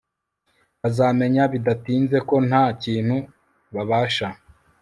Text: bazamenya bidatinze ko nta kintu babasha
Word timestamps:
bazamenya 0.81 1.43
bidatinze 1.53 2.17
ko 2.29 2.35
nta 2.47 2.63
kintu 2.83 3.17
babasha 3.73 4.27